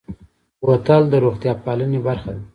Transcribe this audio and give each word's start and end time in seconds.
بوتل 0.61 1.01
د 1.09 1.13
روغتیا 1.23 1.53
پالنې 1.63 1.99
برخه 2.07 2.31
ده. 2.35 2.43